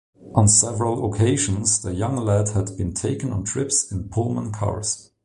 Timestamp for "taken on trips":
2.91-3.91